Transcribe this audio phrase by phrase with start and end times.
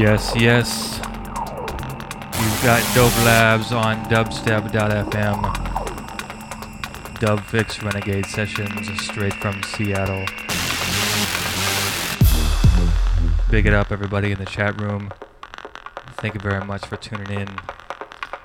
[0.00, 0.96] Yes, yes.
[2.40, 5.42] You've got Dope Labs on dubstep.fm.
[7.20, 10.24] Dub Fix Renegade Sessions straight from Seattle.
[13.50, 15.10] Big it up, everybody in the chat room.
[16.14, 17.48] Thank you very much for tuning in.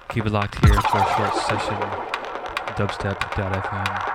[0.09, 1.77] Keep it locked here for a short session.
[2.75, 4.14] Dubstep.fm.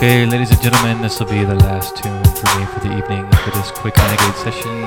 [0.00, 3.30] Okay, ladies and gentlemen, this will be the last tune for me for the evening
[3.44, 4.86] for this quick renegade session.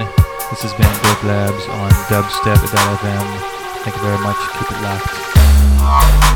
[0.50, 3.84] This has been Dub Labs on dubstep.fm.
[3.84, 4.38] Thank you very much.
[4.58, 6.33] Keep it locked.